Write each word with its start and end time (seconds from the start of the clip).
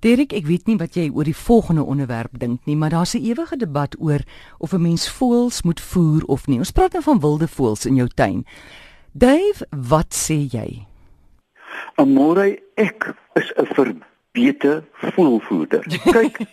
Derek, 0.00 0.32
ek 0.32 0.46
weet 0.48 0.64
nie 0.64 0.78
wat 0.80 0.94
jy 0.96 1.10
oor 1.12 1.28
die 1.28 1.36
volgende 1.36 1.82
onderwerp 1.84 2.38
dink 2.40 2.64
nie, 2.64 2.76
maar 2.76 2.90
daar's 2.90 3.14
'n 3.14 3.20
ewige 3.20 3.56
debat 3.56 3.96
oor 3.98 4.20
of 4.58 4.72
'n 4.72 4.80
mens 4.82 5.10
voëls 5.10 5.62
moet 5.62 5.80
voer 5.80 6.22
of 6.24 6.46
nie. 6.46 6.58
Ons 6.58 6.70
praat 6.70 6.92
nou 6.92 7.02
van 7.02 7.20
wilde 7.20 7.48
voëls 7.48 7.86
in 7.86 7.96
jou 7.96 8.08
tuin. 8.08 8.46
Dave, 9.12 9.66
wat 9.70 10.14
sê 10.14 10.48
jy? 10.48 10.86
Amore, 11.94 12.58
ek 12.74 13.14
is 13.34 13.52
'n 13.56 13.66
verbete 13.66 14.84
voelvoerder. 14.92 15.84
Kyk, 16.16 16.46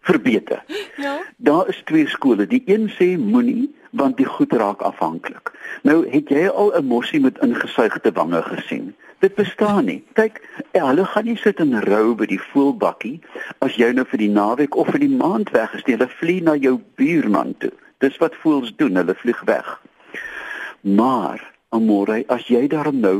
verbete. 0.00 0.62
Ja. 0.96 1.18
Daar 1.36 1.68
is 1.68 1.82
twee 1.84 2.06
skole. 2.06 2.46
Die 2.46 2.62
een 2.66 2.90
sê 2.90 3.18
moenie 3.18 3.74
want 3.90 4.16
die 4.16 4.26
goed 4.26 4.52
raak 4.52 4.80
afhanklik. 4.80 5.50
Nou, 5.82 6.10
het 6.10 6.28
jy 6.28 6.48
al 6.48 6.72
'n 6.76 6.84
mossie 6.84 7.20
met 7.20 7.38
ingesuigde 7.38 8.12
wange 8.12 8.42
gesien? 8.42 8.94
Dit 9.18 9.34
bestaan 9.34 9.84
nie. 9.84 10.04
Kyk, 10.14 10.38
hulle 10.72 11.04
gaan 11.04 11.26
nie 11.26 11.36
sit 11.36 11.58
en 11.62 11.74
rou 11.82 12.14
by 12.18 12.28
die 12.30 12.40
voelbakkie 12.52 13.16
as 13.64 13.74
jy 13.74 13.90
nou 13.96 14.04
vir 14.06 14.22
die 14.22 14.30
naweek 14.30 14.78
of 14.78 14.92
vir 14.94 15.02
die 15.02 15.10
maand 15.10 15.50
weg 15.56 15.74
is 15.74 15.82
nie. 15.86 15.96
Hulle 15.96 16.10
vlieg 16.20 16.44
na 16.46 16.54
jou 16.54 16.76
buurman 17.00 17.56
toe. 17.58 17.72
Dis 17.98 18.18
wat 18.22 18.38
voels 18.44 18.70
doen, 18.78 18.94
hulle 19.00 19.16
vlieg 19.18 19.40
weg. 19.48 19.72
Maar, 20.86 21.42
amore, 21.74 22.22
as 22.30 22.46
jy 22.46 22.68
daarom 22.70 23.00
nou 23.02 23.16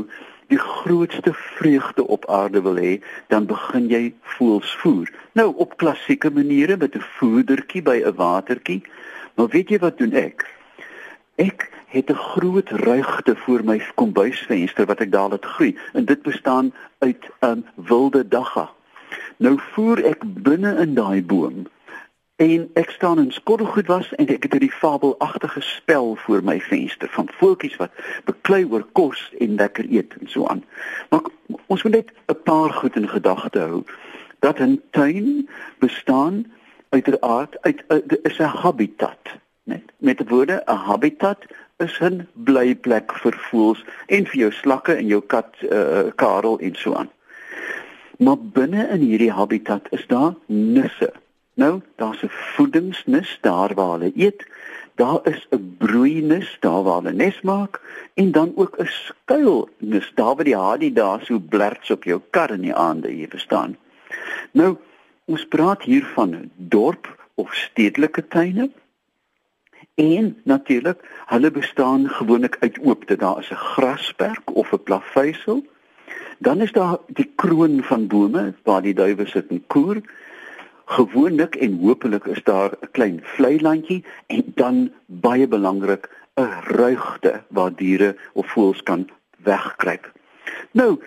die 0.49 0.59
grootste 0.59 1.33
vreugde 1.35 2.07
op 2.07 2.23
aarde 2.31 2.61
wil 2.65 2.79
hê, 2.79 2.93
dan 3.27 3.45
begin 3.49 3.89
jy 3.91 4.13
voels 4.37 4.71
voer. 4.79 5.11
Nou 5.37 5.51
op 5.61 5.75
klassieke 5.83 6.31
maniere 6.31 6.77
met 6.77 6.95
'n 6.95 7.03
voedertjie 7.19 7.83
by 7.83 7.99
'n 8.05 8.15
watertjie. 8.15 8.81
Maar 9.35 9.47
weet 9.47 9.69
jy 9.69 9.79
wat 9.79 9.97
doen 9.97 10.13
ek? 10.13 10.47
Ek 11.35 11.69
het 11.89 12.09
'n 12.09 12.23
groot 12.31 12.69
ruigte 12.69 13.35
voor 13.35 13.63
my 13.63 13.81
kombuisvenster 13.95 14.85
wat 14.85 14.99
ek 14.99 15.11
daar 15.11 15.29
laat 15.29 15.45
groei 15.45 15.77
en 15.93 16.05
dit 16.05 16.21
bestaan 16.21 16.73
uit 16.99 17.23
'n 17.39 17.45
um, 17.45 17.65
wilde 17.75 18.27
dagga. 18.27 18.69
Nou 19.37 19.59
voer 19.71 20.05
ek 20.05 20.21
binne 20.25 20.77
in 20.77 20.93
daai 20.93 21.23
boom 21.23 21.67
En 22.39 22.69
ek 22.73 22.89
staan 22.89 23.19
in 23.19 23.31
skottelgoed 23.31 23.87
was 23.87 24.13
en 24.15 24.29
ek 24.31 24.45
het 24.45 24.53
hierdie 24.55 24.71
fabelagtige 24.71 25.59
spel 25.61 26.13
voor 26.15 26.43
my 26.43 26.55
venster 26.63 27.09
van 27.11 27.27
voeltjies 27.35 27.75
wat 27.81 27.91
beklei 28.23 28.61
oor 28.63 28.85
kos 28.95 29.25
en 29.43 29.57
lekker 29.59 29.89
eet 29.91 30.15
en 30.21 30.29
so 30.31 30.47
aan. 30.47 30.61
Maar 31.09 31.27
ons 31.67 31.83
moet 31.83 31.97
net 31.97 32.13
'n 32.31 32.39
paar 32.47 32.71
goed 32.71 32.95
in 32.95 33.09
gedagte 33.09 33.59
hou 33.59 33.83
dat 34.39 34.59
'n 34.59 34.79
tuin 34.91 35.49
bestaan 35.83 36.45
uit, 36.89 37.19
uit 37.87 38.19
is 38.23 38.39
'n 38.39 38.55
habitat, 38.63 39.23
net. 39.63 39.83
Met 39.97 40.29
woorde 40.29 40.63
'n 40.65 40.75
habitat 40.75 41.43
is 41.79 41.99
'n 42.01 42.27
blyplek 42.33 43.13
vir 43.23 43.35
voëls 43.49 43.83
en 44.07 44.25
vir 44.25 44.39
jou 44.39 44.51
slakke 44.51 44.95
en 44.95 45.07
jou 45.07 45.21
kat 45.21 45.55
uh, 45.61 46.11
Karel 46.15 46.59
en 46.59 46.75
so 46.75 46.93
aan. 46.93 47.09
Maar 48.17 48.37
binne 48.37 48.87
in 48.91 49.01
hierdie 49.01 49.31
habitat 49.31 49.87
is 49.91 50.05
daar 50.07 50.35
nisse 50.47 51.11
Nou, 51.59 51.81
daar's 51.95 52.21
'n 52.23 52.31
voedingsnis 52.55 53.37
daar 53.41 53.73
waar 53.73 53.91
hulle 53.91 54.11
eet. 54.15 54.47
Daar 54.95 55.19
is 55.23 55.47
'n 55.49 55.75
broeinis 55.77 56.57
daar 56.59 56.83
waar 56.83 57.01
hulle 57.01 57.11
nes 57.13 57.41
maak 57.41 57.81
en 58.13 58.31
dan 58.31 58.51
ook 58.55 58.77
'n 58.77 58.85
skuilnis 58.85 60.11
daar 60.15 60.35
waar 60.35 60.43
die 60.43 60.55
haai 60.55 60.93
daar 60.93 61.21
so 61.23 61.39
blerts 61.39 61.91
op 61.91 62.03
jou 62.03 62.21
kar 62.29 62.51
in 62.51 62.61
die 62.61 62.73
aande, 62.73 63.17
jy 63.17 63.27
verstaan. 63.27 63.77
Nou, 64.51 64.77
ons 65.25 65.45
praat 65.47 65.81
hier 65.83 66.05
van 66.05 66.51
dorp 66.55 67.29
of 67.33 67.53
stedelike 67.53 68.27
tuine. 68.27 68.69
En 69.99 70.37
natuurlik, 70.43 70.99
hulle 71.25 71.51
bestaan 71.51 72.09
gewoonlik 72.09 72.57
uit 72.59 72.79
oopte. 72.81 73.15
Daar 73.15 73.39
is 73.39 73.49
'n 73.51 73.55
grasperk 73.55 74.55
of 74.55 74.71
'n 74.71 74.83
plaveisel. 74.83 75.65
Dan 76.37 76.61
is 76.61 76.71
daar 76.71 76.97
die 77.07 77.31
kroon 77.35 77.83
van 77.83 78.07
bome 78.07 78.53
waar 78.63 78.81
die 78.81 78.93
duwe 78.93 79.25
sit 79.27 79.47
en 79.47 79.63
koer. 79.67 80.01
Gewoonlik 80.85 81.55
en 81.55 81.79
hopelik 81.79 82.25
is 82.25 82.43
daar 82.43 82.71
'n 82.71 82.91
klein 82.91 83.19
vlei 83.23 83.61
landjie 83.61 84.05
en 84.27 84.43
dan 84.55 84.91
baie 85.05 85.47
belangrik 85.47 86.09
'n 86.35 86.49
ruigte 86.63 87.41
waar 87.47 87.75
diere 87.75 88.15
of 88.33 88.51
voëls 88.51 88.83
kan 88.83 89.09
wegkruip. 89.37 90.11
Nou, 90.71 90.99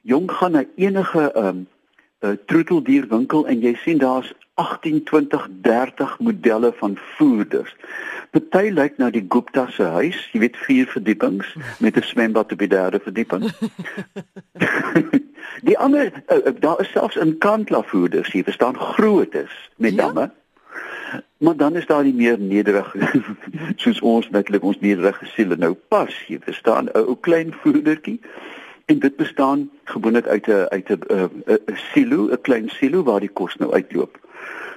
jong 0.00 0.30
gaan 0.30 0.52
na 0.52 0.64
enige 0.76 1.32
ehm 1.32 1.46
um, 1.46 1.68
troeteldierwinkel 2.46 3.46
en 3.46 3.60
jy 3.60 3.74
sien 3.74 3.98
daar's 3.98 4.34
18, 4.56 5.04
20, 5.04 5.48
30 5.60 6.18
modelle 6.18 6.72
van 6.76 6.98
voerders. 7.16 7.76
Party 8.30 8.70
lyk 8.70 8.98
na 8.98 9.10
die 9.10 9.24
Gupta 9.28 9.66
se 9.70 9.82
huis, 9.82 10.18
jy 10.32 10.40
weet 10.40 10.56
vier 10.66 10.86
verdiepings 10.86 11.56
met 11.80 11.96
'n 11.96 12.02
swembad 12.02 12.52
op 12.52 12.58
die 12.58 12.68
derde 12.68 13.00
verdieping. 13.00 13.50
die 15.68 15.78
ander 15.78 16.12
uh, 16.28 16.52
daar 16.60 16.80
is 16.80 16.90
selfs 16.90 17.16
in 17.16 17.38
kantla 17.38 17.82
voerders, 17.82 18.32
jy 18.32 18.42
verstaan 18.42 18.78
groot 18.78 19.34
is 19.34 19.54
met 19.76 19.94
ja? 19.94 20.06
damme. 20.06 20.30
Maar 21.38 21.56
dan 21.56 21.76
is 21.76 21.86
daar 21.86 22.02
die 22.02 22.14
meer 22.14 22.38
nederige 22.38 22.98
soos 23.82 24.00
ons 24.00 24.30
netlik 24.30 24.62
ons 24.62 24.80
nederige 24.80 25.26
siele 25.26 25.56
nou 25.56 25.74
pas, 25.88 26.12
jy 26.28 26.38
verstaan, 26.40 26.88
'n 26.92 26.96
ou 26.96 27.16
klein 27.20 27.52
voerdertjie. 27.62 28.20
En 28.86 28.98
dit 28.98 29.16
bestaan 29.16 29.70
gewoonlik 29.84 30.26
uit 30.26 30.46
'n 30.46 30.66
uit 30.68 30.88
'n 30.90 31.70
silo, 31.92 32.28
'n 32.30 32.40
klein 32.40 32.68
silo 32.68 33.02
waar 33.02 33.20
die 33.20 33.32
kos 33.32 33.56
nou 33.56 33.72
uitloop. 33.72 34.18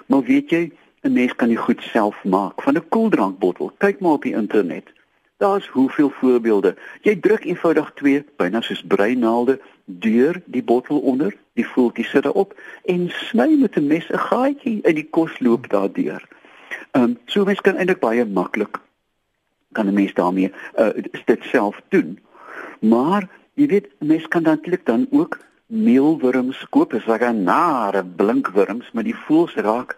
Maar 0.06 0.24
weet 0.24 0.50
jy, 0.50 0.72
'n 1.02 1.14
mens 1.14 1.36
kan 1.36 1.48
dit 1.48 1.58
goed 1.58 1.82
self 1.82 2.24
maak 2.24 2.62
van 2.62 2.76
'n 2.76 2.90
koeldrankbottel. 2.90 3.72
Kyk 3.78 4.00
maar 4.00 4.12
op 4.12 4.22
die 4.22 4.34
internet. 4.34 4.88
Daar's 5.38 5.68
hoeveel 5.68 6.10
voorbeelde. 6.10 6.76
Jy 7.02 7.16
druk 7.16 7.44
eenvoudig 7.44 7.92
twee 7.96 8.26
byna 8.36 8.62
soos 8.62 8.84
breinaalde 8.88 9.60
deur 9.86 10.42
die 10.46 10.64
bottel 10.64 11.00
onder, 11.00 11.36
die 11.54 11.68
voeltjie 11.68 12.06
sit 12.06 12.24
daarop 12.24 12.60
en 12.86 13.10
sny 13.10 13.56
met 13.60 13.76
'n 13.76 13.88
mes 13.88 14.10
'n 14.10 14.18
gaatjie 14.18 14.82
in 14.82 14.96
die 14.96 15.10
kos 15.10 15.40
loop 15.40 15.70
daardeur. 15.70 16.28
Ehm 16.92 17.04
um, 17.04 17.18
so 17.26 17.44
mens 17.44 17.62
kan 17.62 17.76
eintlik 17.76 18.00
baie 18.00 18.26
maklik 18.26 18.80
kan 19.72 19.88
'n 19.88 19.94
mens 19.94 20.14
daarmee 20.14 20.52
uh, 20.80 20.90
dit 21.26 21.44
self 21.44 21.82
doen. 21.90 22.20
Maar 22.80 23.30
jy 23.54 23.68
weet, 23.68 23.88
mens 24.00 24.28
kan 24.28 24.42
natuurlik 24.42 24.86
dan 24.86 25.08
ook 25.12 25.40
meelwurms 25.66 26.66
koop 26.70 26.94
as 26.94 27.06
reg 27.06 27.22
'n 27.22 27.44
nare 27.44 28.06
blinkwurms, 28.06 28.92
maar 28.92 29.04
die 29.04 29.16
voels 29.16 29.54
raak 29.54 29.98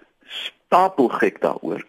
stapelgek 0.71 1.41
daaroor. 1.41 1.85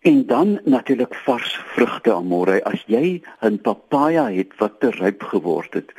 En 0.00 0.26
dan 0.26 0.60
natuurlik 0.64 1.14
vars 1.14 1.60
vrugte 1.74 2.12
amore. 2.12 2.64
As 2.64 2.84
jy 2.86 3.22
'n 3.40 3.60
papaja 3.60 4.30
het 4.30 4.52
wat 4.58 4.80
te 4.80 4.90
ryp 4.90 5.22
geword 5.22 5.74
het 5.74 5.92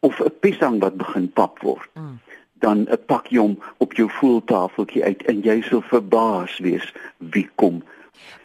of 0.00 0.20
'n 0.20 0.32
piesang 0.40 0.80
wat 0.80 0.96
begin 0.96 1.32
pap 1.32 1.58
word, 1.60 1.88
mm. 1.94 2.20
dan 2.52 2.78
'n 2.78 3.04
pak 3.06 3.26
jy 3.26 3.38
hom 3.38 3.58
op 3.76 3.92
jou 3.92 4.10
voeltafeltjie 4.10 5.04
uit 5.04 5.22
en 5.22 5.40
jy 5.40 5.60
sal 5.62 5.80
verbaas 5.80 6.58
wees 6.58 6.92
wie 7.16 7.48
kom. 7.54 7.82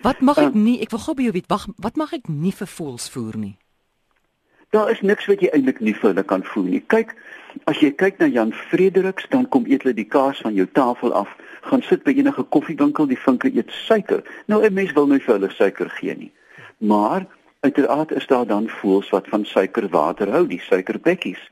Wat 0.01 0.19
mag 0.19 0.37
ek 0.37 0.55
uh, 0.55 0.61
nie? 0.61 0.81
Ek 0.81 0.89
wil 0.89 0.99
gou 0.99 1.15
by 1.15 1.21
jou 1.21 1.31
weet, 1.31 1.47
wag, 1.47 1.67
wat 1.77 1.95
mag 1.95 2.13
ek 2.13 2.27
nie 2.27 2.51
vir 2.51 2.67
voels 2.67 3.09
voer 3.09 3.37
nie? 3.37 3.57
Daar 4.69 4.91
is 4.91 5.01
niks 5.01 5.25
wat 5.25 5.39
jy 5.41 5.49
eintlik 5.51 5.79
nie 5.79 5.93
vir 5.93 6.09
hulle 6.09 6.23
kan 6.23 6.43
voer 6.43 6.69
nie. 6.69 6.83
Kyk, 6.87 7.15
as 7.65 7.79
jy 7.79 7.91
kyk 7.91 8.19
na 8.19 8.25
Jan 8.25 8.53
Frederiks, 8.53 9.27
dan 9.29 9.49
kom 9.49 9.65
eet 9.65 9.83
hulle 9.83 9.95
die 9.95 10.07
kaas 10.07 10.41
van 10.41 10.53
jou 10.53 10.67
tafel 10.71 11.13
af, 11.13 11.27
gaan 11.65 11.81
sit 11.81 12.03
by 12.03 12.13
enige 12.13 12.43
koffiewinkel, 12.53 13.07
die 13.09 13.19
vinke 13.19 13.49
eet 13.53 13.71
suiker. 13.71 14.23
Nou 14.47 14.63
'n 14.63 14.73
mens 14.73 14.93
wil 14.93 15.07
nie 15.07 15.19
vir 15.19 15.33
hulle 15.33 15.49
suiker 15.49 15.89
gee 15.89 16.15
nie. 16.15 16.31
Maar 16.77 17.25
uiteraard 17.59 18.11
is 18.11 18.27
daar 18.27 18.47
dan 18.47 18.69
voels 18.69 19.09
wat 19.09 19.27
van 19.27 19.45
suikerwater 19.45 20.31
hou, 20.31 20.47
die 20.47 20.61
suikerbekkies. 20.61 21.51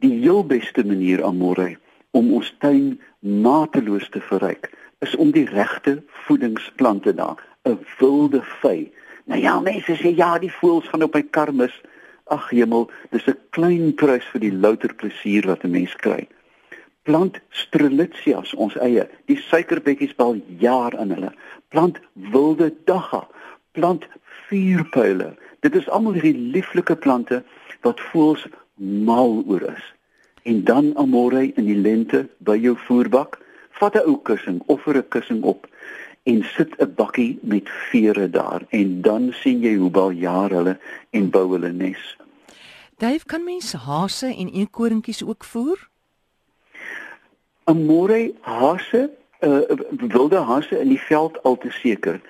Die 0.00 0.20
heel 0.20 0.44
beste 0.46 0.84
manier 0.84 1.24
amore 1.24 1.76
om 2.10 2.32
ons 2.32 2.54
tuin 2.58 3.00
mateloos 3.18 4.08
te 4.08 4.20
verryk, 4.20 4.70
is 4.98 5.16
om 5.16 5.30
die 5.30 5.46
regte 5.46 6.02
voedingsplante 6.26 7.14
daar, 7.14 7.36
'n 7.64 7.78
wilde 7.98 8.42
vy. 8.62 8.90
Nou 9.24 9.40
ja, 9.40 9.60
mense 9.60 9.96
sê 9.96 10.16
ja, 10.16 10.38
die 10.38 10.52
voels 10.52 10.88
gaan 10.88 11.02
op 11.02 11.14
my 11.14 11.22
karmis 11.22 11.80
ag 12.24 12.50
hemel, 12.50 12.90
dis 13.10 13.26
'n 13.26 13.38
klein 13.50 13.94
prys 13.94 14.24
vir 14.32 14.40
die 14.40 14.52
louter 14.52 14.94
plesier 14.94 15.46
wat 15.46 15.64
'n 15.64 15.70
mens 15.70 15.94
kry. 15.96 16.28
Plant 17.02 17.40
strelitzias, 17.50 18.54
ons 18.54 18.76
eie, 18.76 19.06
die 19.26 19.38
suikerbekkies 19.48 20.14
bal 20.18 20.36
jaar 20.60 20.94
in 21.00 21.14
hulle. 21.14 21.32
Plant 21.72 22.00
wilde 22.32 22.70
dagga, 22.84 23.26
plant 23.72 24.04
vuurpyle. 24.48 25.32
Dit 25.64 25.74
is 25.74 25.88
almal 25.88 26.18
hierdie 26.18 26.52
lieflike 26.54 26.96
plante 26.96 27.42
wat 27.86 28.00
voels 28.10 28.46
mal 28.76 29.40
oor 29.46 29.64
is. 29.72 29.86
En 30.42 30.64
dan 30.64 30.92
amore 30.96 31.52
in 31.52 31.66
die 31.68 31.76
lente 31.76 32.26
by 32.38 32.56
jou 32.60 32.76
voerbak, 32.86 33.38
vat 33.80 33.96
'n 33.96 34.08
ou 34.08 34.16
kussing 34.16 34.60
of 34.66 34.86
'n 34.86 35.08
kussing 35.08 35.42
op 35.42 35.68
en 36.22 36.42
sit 36.44 36.70
'n 36.78 36.94
bakkie 36.94 37.38
met 37.42 37.68
vere 37.68 38.30
daar 38.30 38.62
en 38.68 39.02
dan 39.02 39.32
sien 39.32 39.60
jy 39.60 39.74
hoe 39.76 39.90
baie 39.90 40.18
jaar 40.18 40.50
hulle 40.50 40.78
en 41.10 41.30
bou 41.30 41.52
hulle 41.52 41.72
nes. 41.72 42.16
Dave, 42.96 43.24
kan 43.26 43.44
mense 43.44 43.76
hase 43.76 44.34
en 44.36 44.52
eekorinkies 44.52 45.24
ook 45.24 45.44
voer? 45.44 45.89
'n 47.70 47.86
Môre 47.86 48.32
hase, 48.40 49.10
uh, 49.40 49.60
wilde 49.90 50.36
hase 50.36 50.80
in 50.80 50.88
die 50.88 51.00
veld 51.08 51.42
al 51.42 51.58
te 51.58 51.70
seker. 51.70 52.20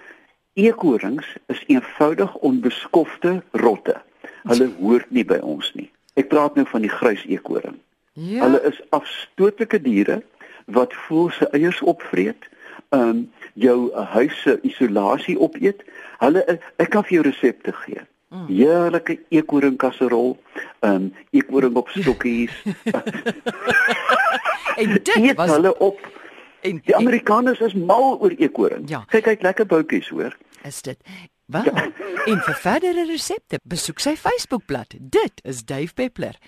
Eekorings 0.52 1.36
is 1.46 1.64
eenvoudig 1.66 2.34
onbeskofte 2.34 3.42
rotte. 3.50 3.96
Hulle 4.42 4.70
hoort 4.80 5.10
nie 5.10 5.24
by 5.24 5.38
ons 5.42 5.72
nie. 5.74 5.90
Ek 6.14 6.28
praat 6.28 6.54
nou 6.54 6.66
van 6.66 6.80
die 6.80 6.92
grys 6.92 7.24
eekoring. 7.24 7.78
Ja. 8.12 8.44
Hulle 8.44 8.62
is 8.62 8.80
afstootlike 8.90 9.80
diere. 9.82 10.22
wat 10.70 10.94
voel 10.94 11.30
se 11.30 11.48
eiers 11.50 11.80
opvreet, 11.80 12.48
ehm 12.88 13.08
um, 13.08 13.30
jou 13.54 13.94
huis 13.94 14.42
se 14.42 14.58
isolasie 14.62 15.38
opeet. 15.38 15.82
Hulle 16.18 16.44
ek 16.76 16.90
kan 16.90 17.04
vir 17.04 17.18
jou 17.18 17.24
resepte 17.26 17.72
gee. 17.72 18.02
Mm. 18.30 18.46
Heerlike 18.46 19.16
eekoring 19.34 19.76
kasserol, 19.76 20.36
ehm 20.80 20.94
um, 20.94 21.06
eekoring 21.34 21.74
op 21.76 21.88
stokkies. 21.88 22.54
en 24.80 24.94
dit 25.02 25.34
was 25.34 25.50
hulle 25.50 25.72
op. 25.78 25.98
En 26.60 26.78
die 26.84 26.96
Amerikaners 26.96 27.60
is 27.60 27.74
mal 27.74 28.20
oor 28.20 28.30
eekoring. 28.36 28.86
Ja. 28.88 29.02
Kyk 29.10 29.24
kyk 29.24 29.42
lekker 29.42 29.66
boutjies 29.66 30.08
hoor. 30.14 30.36
Is 30.62 30.82
dit? 30.82 30.98
Wel, 31.50 31.64
ja. 31.64 31.88
en 32.30 32.42
vir 32.46 32.54
verdere 32.62 33.04
resepte 33.08 33.58
besoek 33.66 33.98
sy 33.98 34.14
Facebookblad. 34.16 34.94
Dit 35.00 35.42
is 35.42 35.64
Dave 35.66 35.90
Peppler. 35.98 36.38